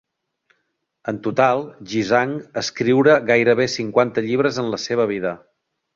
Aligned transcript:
En 1.11 1.17
total, 1.27 1.61
Jizang 1.91 2.33
escriure 2.63 3.19
gairebé 3.31 3.69
cinquanta 3.77 4.29
llibres 4.31 4.63
en 4.65 4.77
la 4.77 4.85
seva 4.87 5.07
vida. 5.13 5.35